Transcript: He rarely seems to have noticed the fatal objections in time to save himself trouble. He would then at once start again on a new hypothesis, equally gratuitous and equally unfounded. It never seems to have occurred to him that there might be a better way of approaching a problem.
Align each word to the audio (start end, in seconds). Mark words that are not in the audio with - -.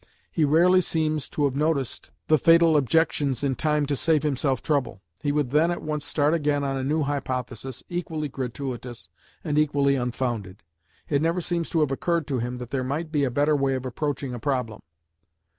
He 0.31 0.45
rarely 0.45 0.81
seems 0.81 1.29
to 1.29 1.43
have 1.45 1.55
noticed 1.55 2.09
the 2.27 2.39
fatal 2.39 2.75
objections 2.75 3.43
in 3.43 3.53
time 3.53 3.85
to 3.85 3.95
save 3.95 4.23
himself 4.23 4.63
trouble. 4.63 5.03
He 5.21 5.31
would 5.31 5.51
then 5.51 5.69
at 5.69 5.83
once 5.83 6.03
start 6.05 6.33
again 6.33 6.63
on 6.63 6.75
a 6.75 6.83
new 6.83 7.03
hypothesis, 7.03 7.83
equally 7.87 8.27
gratuitous 8.27 9.09
and 9.43 9.59
equally 9.59 9.93
unfounded. 9.93 10.63
It 11.07 11.21
never 11.21 11.39
seems 11.39 11.69
to 11.69 11.81
have 11.81 11.91
occurred 11.91 12.25
to 12.29 12.39
him 12.39 12.57
that 12.57 12.71
there 12.71 12.83
might 12.83 13.11
be 13.11 13.25
a 13.25 13.29
better 13.29 13.55
way 13.55 13.75
of 13.75 13.85
approaching 13.85 14.33
a 14.33 14.39
problem. 14.39 14.81